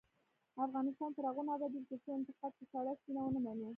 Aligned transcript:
افغانستان 0.65 1.09
تر 1.15 1.23
هغو 1.29 1.41
نه 1.47 1.51
ابادیږي، 1.55 1.85
ترڅو 1.89 2.09
انتقاد 2.19 2.51
په 2.59 2.65
سړه 2.71 2.91
سینه 3.03 3.21
ونه 3.23 3.39
منو. 3.45 3.69